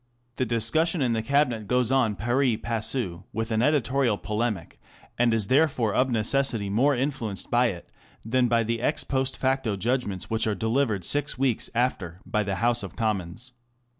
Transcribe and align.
The 0.37 0.47
discussion 0.47 1.03
in 1.03 1.13
the 1.13 1.21
Cabinet 1.21 1.67
goes 1.67 1.91
on 1.91 2.15
pari 2.15 2.57
passu 2.57 3.25
with 3.31 3.49
the 3.49 3.61
editorial 3.63 4.17
polemic, 4.17 4.81
and 5.19 5.31
is 5.31 5.47
therefore 5.47 5.93
of 5.93 6.09
necessity 6.09 6.71
more 6.71 6.95
influenced 6.95 7.51
by 7.51 7.67
it 7.67 7.87
than 8.25 8.47
by 8.47 8.63
the 8.63 8.81
ex 8.81 9.03
post 9.03 9.37
facto 9.37 9.75
judgments 9.75 10.27
which 10.27 10.47
are 10.47 10.55
delivered 10.55 11.03
six 11.05 11.37
weeks 11.37 11.69
after 11.75 12.19
by 12.25 12.41
the 12.41 12.55
House 12.55 12.81
of 12.81 12.95
Commons. 12.95 13.51